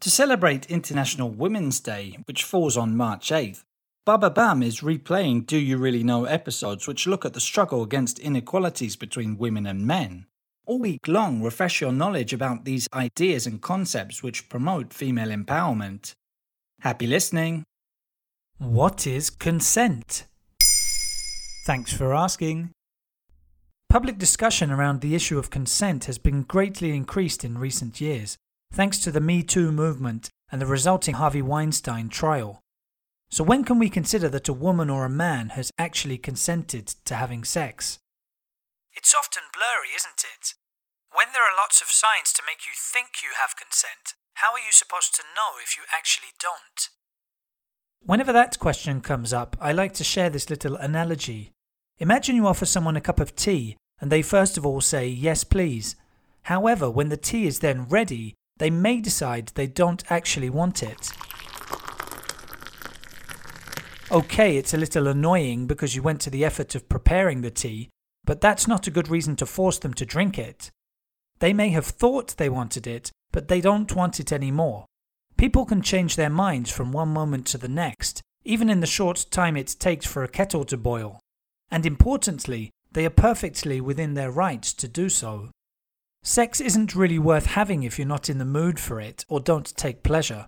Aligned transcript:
To 0.00 0.08
celebrate 0.10 0.70
International 0.70 1.28
Women's 1.28 1.78
Day, 1.78 2.16
which 2.24 2.44
falls 2.44 2.74
on 2.74 2.96
March 2.96 3.28
8th, 3.28 3.64
Bababam 4.06 4.64
is 4.64 4.80
replaying 4.80 5.44
Do 5.44 5.58
You 5.58 5.76
Really 5.76 6.02
Know 6.02 6.24
episodes 6.24 6.88
which 6.88 7.06
look 7.06 7.26
at 7.26 7.34
the 7.34 7.40
struggle 7.40 7.82
against 7.82 8.18
inequalities 8.18 8.96
between 8.96 9.36
women 9.36 9.66
and 9.66 9.86
men. 9.86 10.24
All 10.64 10.78
week 10.78 11.06
long, 11.06 11.42
refresh 11.42 11.82
your 11.82 11.92
knowledge 11.92 12.32
about 12.32 12.64
these 12.64 12.88
ideas 12.94 13.46
and 13.46 13.60
concepts 13.60 14.22
which 14.22 14.48
promote 14.48 14.94
female 14.94 15.28
empowerment. 15.28 16.14
Happy 16.80 17.06
listening! 17.06 17.64
What 18.56 19.06
is 19.06 19.28
consent? 19.28 20.24
Thanks 21.66 21.92
for 21.92 22.14
asking. 22.14 22.70
Public 23.90 24.16
discussion 24.16 24.70
around 24.70 25.02
the 25.02 25.14
issue 25.14 25.38
of 25.38 25.50
consent 25.50 26.06
has 26.06 26.16
been 26.16 26.42
greatly 26.42 26.96
increased 26.96 27.44
in 27.44 27.58
recent 27.58 28.00
years, 28.00 28.38
thanks 28.72 28.98
to 28.98 29.10
the 29.10 29.20
Me 29.20 29.42
Too 29.42 29.72
movement 29.72 30.30
and 30.50 30.60
the 30.60 30.66
resulting 30.66 31.14
Harvey 31.14 31.42
Weinstein 31.42 32.08
trial. 32.08 32.60
So, 33.30 33.44
when 33.44 33.64
can 33.64 33.78
we 33.78 33.88
consider 33.88 34.28
that 34.28 34.48
a 34.48 34.52
woman 34.52 34.90
or 34.90 35.04
a 35.04 35.10
man 35.10 35.50
has 35.50 35.70
actually 35.78 36.18
consented 36.18 36.88
to 37.04 37.14
having 37.14 37.44
sex? 37.44 37.98
It's 38.92 39.14
often 39.14 39.44
blurry, 39.52 39.94
isn't 39.94 40.24
it? 40.24 40.54
When 41.12 41.28
there 41.32 41.42
are 41.42 41.56
lots 41.56 41.80
of 41.80 41.90
signs 41.90 42.32
to 42.34 42.42
make 42.46 42.66
you 42.66 42.72
think 42.74 43.22
you 43.22 43.30
have 43.40 43.56
consent, 43.56 44.14
how 44.34 44.52
are 44.52 44.58
you 44.58 44.72
supposed 44.72 45.14
to 45.16 45.22
know 45.36 45.60
if 45.62 45.76
you 45.76 45.82
actually 45.92 46.34
don't? 46.40 46.88
Whenever 48.02 48.32
that 48.32 48.58
question 48.58 49.00
comes 49.00 49.32
up, 49.32 49.56
I 49.60 49.72
like 49.72 49.92
to 49.94 50.04
share 50.04 50.30
this 50.30 50.50
little 50.50 50.76
analogy. 50.76 51.52
Imagine 51.98 52.34
you 52.34 52.46
offer 52.46 52.64
someone 52.64 52.96
a 52.96 53.00
cup 53.00 53.20
of 53.20 53.36
tea 53.36 53.76
and 54.00 54.10
they 54.10 54.22
first 54.22 54.56
of 54.56 54.64
all 54.64 54.80
say, 54.80 55.06
Yes, 55.06 55.44
please. 55.44 55.96
However, 56.44 56.90
when 56.90 57.10
the 57.10 57.16
tea 57.16 57.46
is 57.46 57.58
then 57.58 57.84
ready, 57.84 58.34
they 58.60 58.70
may 58.70 59.00
decide 59.00 59.48
they 59.48 59.66
don't 59.66 60.04
actually 60.10 60.50
want 60.50 60.82
it. 60.82 61.10
Okay, 64.12 64.58
it's 64.58 64.74
a 64.74 64.76
little 64.76 65.08
annoying 65.08 65.66
because 65.66 65.96
you 65.96 66.02
went 66.02 66.20
to 66.20 66.30
the 66.30 66.44
effort 66.44 66.74
of 66.74 66.86
preparing 66.86 67.40
the 67.40 67.50
tea, 67.50 67.88
but 68.22 68.42
that's 68.42 68.68
not 68.68 68.86
a 68.86 68.90
good 68.90 69.08
reason 69.08 69.34
to 69.36 69.46
force 69.46 69.78
them 69.78 69.94
to 69.94 70.04
drink 70.04 70.38
it. 70.38 70.70
They 71.38 71.54
may 71.54 71.70
have 71.70 71.86
thought 71.86 72.36
they 72.36 72.50
wanted 72.50 72.86
it, 72.86 73.10
but 73.32 73.48
they 73.48 73.62
don't 73.62 73.96
want 73.96 74.20
it 74.20 74.30
anymore. 74.30 74.84
People 75.38 75.64
can 75.64 75.80
change 75.80 76.16
their 76.16 76.28
minds 76.28 76.70
from 76.70 76.92
one 76.92 77.08
moment 77.08 77.46
to 77.46 77.58
the 77.58 77.68
next, 77.68 78.20
even 78.44 78.68
in 78.68 78.80
the 78.80 78.86
short 78.86 79.24
time 79.30 79.56
it 79.56 79.74
takes 79.78 80.04
for 80.04 80.22
a 80.22 80.28
kettle 80.28 80.64
to 80.64 80.76
boil. 80.76 81.18
And 81.70 81.86
importantly, 81.86 82.72
they 82.92 83.06
are 83.06 83.10
perfectly 83.10 83.80
within 83.80 84.12
their 84.12 84.30
rights 84.30 84.74
to 84.74 84.86
do 84.86 85.08
so. 85.08 85.48
Sex 86.22 86.60
isn't 86.60 86.94
really 86.94 87.18
worth 87.18 87.46
having 87.46 87.82
if 87.82 87.98
you're 87.98 88.06
not 88.06 88.28
in 88.28 88.38
the 88.38 88.44
mood 88.44 88.78
for 88.78 89.00
it 89.00 89.24
or 89.28 89.40
don't 89.40 89.74
take 89.76 90.02
pleasure. 90.02 90.46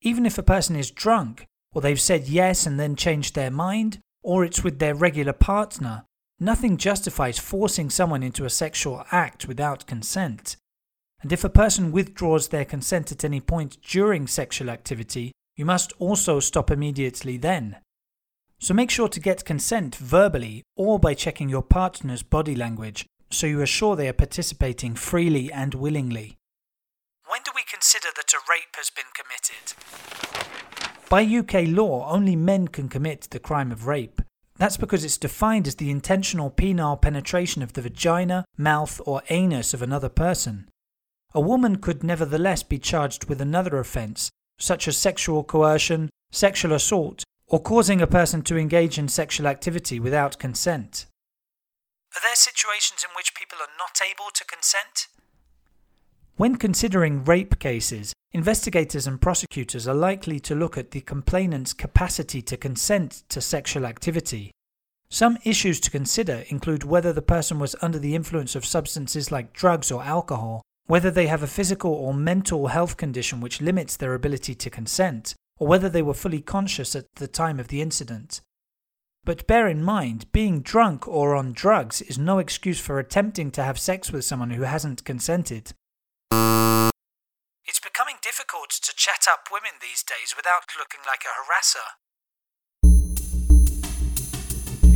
Even 0.00 0.24
if 0.24 0.38
a 0.38 0.42
person 0.42 0.76
is 0.76 0.90
drunk, 0.90 1.46
or 1.74 1.82
they've 1.82 2.00
said 2.00 2.28
yes 2.28 2.66
and 2.66 2.80
then 2.80 2.96
changed 2.96 3.34
their 3.34 3.50
mind, 3.50 3.98
or 4.22 4.44
it's 4.44 4.64
with 4.64 4.78
their 4.78 4.94
regular 4.94 5.32
partner, 5.32 6.04
nothing 6.40 6.76
justifies 6.76 7.38
forcing 7.38 7.90
someone 7.90 8.22
into 8.22 8.44
a 8.44 8.50
sexual 8.50 9.04
act 9.12 9.46
without 9.46 9.86
consent. 9.86 10.56
And 11.20 11.32
if 11.32 11.44
a 11.44 11.48
person 11.48 11.92
withdraws 11.92 12.48
their 12.48 12.64
consent 12.64 13.12
at 13.12 13.24
any 13.24 13.40
point 13.40 13.78
during 13.82 14.26
sexual 14.26 14.70
activity, 14.70 15.32
you 15.56 15.64
must 15.64 15.92
also 15.98 16.40
stop 16.40 16.70
immediately 16.70 17.36
then. 17.36 17.76
So 18.58 18.72
make 18.72 18.90
sure 18.90 19.08
to 19.08 19.20
get 19.20 19.44
consent 19.44 19.96
verbally 19.96 20.62
or 20.76 20.98
by 20.98 21.14
checking 21.14 21.48
your 21.48 21.62
partner's 21.62 22.22
body 22.22 22.54
language 22.54 23.06
so 23.34 23.46
you 23.46 23.60
are 23.60 23.66
sure 23.66 23.96
they 23.96 24.08
are 24.08 24.12
participating 24.14 24.94
freely 24.94 25.52
and 25.52 25.74
willingly. 25.74 26.36
When 27.26 27.40
do 27.44 27.50
we 27.54 27.62
consider 27.68 28.08
that 28.14 28.32
a 28.32 28.38
rape 28.48 28.76
has 28.76 28.90
been 28.90 29.10
committed? 29.14 29.74
By 31.10 31.24
UK 31.24 31.68
law, 31.68 32.10
only 32.10 32.36
men 32.36 32.68
can 32.68 32.88
commit 32.88 33.28
the 33.30 33.38
crime 33.38 33.72
of 33.72 33.86
rape. 33.86 34.20
That's 34.56 34.76
because 34.76 35.04
it's 35.04 35.18
defined 35.18 35.66
as 35.66 35.74
the 35.76 35.90
intentional 35.90 36.50
penile 36.50 37.00
penetration 37.00 37.62
of 37.62 37.72
the 37.72 37.82
vagina, 37.82 38.44
mouth, 38.56 39.00
or 39.04 39.22
anus 39.28 39.74
of 39.74 39.82
another 39.82 40.08
person. 40.08 40.68
A 41.34 41.40
woman 41.40 41.76
could 41.76 42.04
nevertheless 42.04 42.62
be 42.62 42.78
charged 42.78 43.28
with 43.28 43.40
another 43.40 43.78
offence, 43.78 44.30
such 44.58 44.86
as 44.86 44.96
sexual 44.96 45.42
coercion, 45.42 46.08
sexual 46.30 46.72
assault, 46.72 47.24
or 47.48 47.60
causing 47.60 48.00
a 48.00 48.06
person 48.06 48.42
to 48.42 48.56
engage 48.56 48.98
in 48.98 49.08
sexual 49.08 49.48
activity 49.48 49.98
without 49.98 50.38
consent. 50.38 51.06
Are 52.16 52.22
there 52.22 52.36
situations 52.36 53.02
in 53.02 53.10
which 53.16 53.34
people 53.34 53.58
are 53.58 53.74
not 53.76 53.98
able 54.00 54.30
to 54.34 54.44
consent? 54.44 55.08
When 56.36 56.56
considering 56.56 57.24
rape 57.24 57.58
cases, 57.58 58.12
investigators 58.32 59.08
and 59.08 59.20
prosecutors 59.20 59.88
are 59.88 59.94
likely 59.94 60.38
to 60.40 60.54
look 60.54 60.78
at 60.78 60.92
the 60.92 61.00
complainant's 61.00 61.72
capacity 61.72 62.40
to 62.42 62.56
consent 62.56 63.24
to 63.30 63.40
sexual 63.40 63.84
activity. 63.84 64.52
Some 65.08 65.38
issues 65.44 65.80
to 65.80 65.90
consider 65.90 66.44
include 66.48 66.84
whether 66.84 67.12
the 67.12 67.22
person 67.22 67.58
was 67.58 67.74
under 67.82 67.98
the 67.98 68.14
influence 68.14 68.54
of 68.54 68.64
substances 68.64 69.32
like 69.32 69.52
drugs 69.52 69.90
or 69.90 70.02
alcohol, 70.02 70.62
whether 70.86 71.10
they 71.10 71.26
have 71.26 71.42
a 71.42 71.48
physical 71.48 71.92
or 71.92 72.14
mental 72.14 72.68
health 72.68 72.96
condition 72.96 73.40
which 73.40 73.60
limits 73.60 73.96
their 73.96 74.14
ability 74.14 74.54
to 74.54 74.70
consent, 74.70 75.34
or 75.58 75.66
whether 75.66 75.88
they 75.88 76.02
were 76.02 76.14
fully 76.14 76.40
conscious 76.40 76.94
at 76.94 77.06
the 77.16 77.28
time 77.28 77.58
of 77.58 77.68
the 77.68 77.80
incident. 77.80 78.40
But 79.24 79.46
bear 79.46 79.68
in 79.68 79.82
mind, 79.82 80.30
being 80.32 80.60
drunk 80.60 81.08
or 81.08 81.34
on 81.34 81.52
drugs 81.52 82.02
is 82.02 82.18
no 82.18 82.38
excuse 82.38 82.78
for 82.78 82.98
attempting 82.98 83.50
to 83.52 83.62
have 83.62 83.78
sex 83.78 84.12
with 84.12 84.24
someone 84.24 84.50
who 84.50 84.62
hasn't 84.62 85.04
consented. 85.04 85.72
It's 87.66 87.80
becoming 87.82 88.16
difficult 88.22 88.68
to 88.82 88.92
chat 88.94 89.26
up 89.26 89.48
women 89.50 89.72
these 89.80 90.02
days 90.02 90.34
without 90.36 90.64
looking 90.78 91.00
like 91.06 91.22
a 91.24 91.32
harasser. 91.40 91.96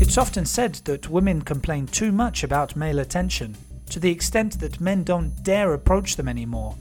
It's 0.00 0.18
often 0.18 0.44
said 0.44 0.74
that 0.84 1.08
women 1.08 1.40
complain 1.42 1.86
too 1.86 2.12
much 2.12 2.44
about 2.44 2.76
male 2.76 2.98
attention, 2.98 3.56
to 3.90 3.98
the 3.98 4.10
extent 4.10 4.60
that 4.60 4.80
men 4.80 5.04
don't 5.04 5.42
dare 5.42 5.72
approach 5.72 6.16
them 6.16 6.28
anymore. 6.28 6.76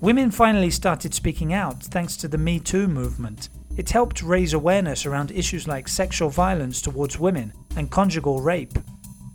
Women 0.00 0.30
finally 0.30 0.70
started 0.70 1.12
speaking 1.12 1.52
out 1.52 1.82
thanks 1.82 2.16
to 2.18 2.28
the 2.28 2.38
Me 2.38 2.60
Too 2.60 2.86
movement. 2.86 3.48
It 3.78 3.90
helped 3.90 4.22
raise 4.22 4.52
awareness 4.52 5.06
around 5.06 5.30
issues 5.30 5.68
like 5.68 5.86
sexual 5.86 6.30
violence 6.30 6.82
towards 6.82 7.18
women 7.18 7.52
and 7.76 7.90
conjugal 7.90 8.40
rape. 8.40 8.76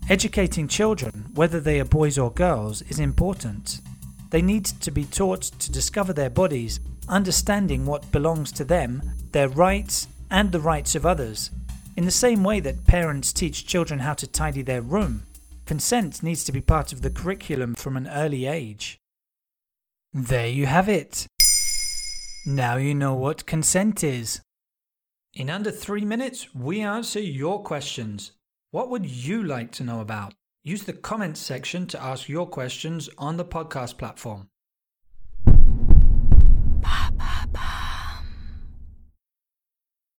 Educating 0.09 0.67
children, 0.67 1.31
whether 1.33 1.61
they 1.61 1.79
are 1.79 1.85
boys 1.85 2.17
or 2.17 2.29
girls, 2.29 2.81
is 2.83 2.99
important. 2.99 3.79
They 4.31 4.41
need 4.41 4.65
to 4.65 4.91
be 4.91 5.05
taught 5.05 5.43
to 5.43 5.71
discover 5.71 6.11
their 6.11 6.29
bodies, 6.29 6.81
understanding 7.07 7.85
what 7.85 8.11
belongs 8.11 8.51
to 8.51 8.65
them, 8.65 9.01
their 9.31 9.47
rights, 9.47 10.09
and 10.29 10.51
the 10.51 10.59
rights 10.59 10.93
of 10.93 11.05
others. 11.05 11.49
In 11.95 12.03
the 12.03 12.11
same 12.11 12.43
way 12.43 12.59
that 12.59 12.85
parents 12.85 13.31
teach 13.31 13.65
children 13.65 14.01
how 14.01 14.13
to 14.15 14.27
tidy 14.27 14.61
their 14.61 14.81
room, 14.81 15.23
Consent 15.65 16.21
needs 16.21 16.43
to 16.43 16.51
be 16.51 16.59
part 16.59 16.91
of 16.91 17.01
the 17.01 17.09
curriculum 17.09 17.75
from 17.75 17.95
an 17.95 18.09
early 18.09 18.45
age. 18.45 18.97
There 20.13 20.47
you 20.47 20.65
have 20.65 20.89
it. 20.89 21.27
Now 22.45 22.75
you 22.75 22.93
know 22.93 23.13
what 23.13 23.45
consent 23.45 24.03
is. 24.03 24.41
In 25.33 25.49
under 25.49 25.71
three 25.71 26.03
minutes, 26.03 26.53
we 26.53 26.81
answer 26.81 27.21
your 27.21 27.63
questions. 27.63 28.33
What 28.71 28.89
would 28.89 29.05
you 29.05 29.41
like 29.41 29.71
to 29.73 29.83
know 29.83 30.01
about? 30.01 30.33
Use 30.61 30.83
the 30.83 30.91
comments 30.91 31.39
section 31.39 31.87
to 31.87 32.03
ask 32.03 32.27
your 32.27 32.45
questions 32.45 33.09
on 33.17 33.37
the 33.37 33.45
podcast 33.45 33.97
platform. 33.97 34.49